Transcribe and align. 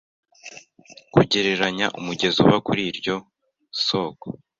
Kugereranya 1.13 1.87
umugezi 1.99 2.37
uva 2.43 2.57
kuri 2.65 2.81
iryo 2.91 3.15
soko 3.85 4.27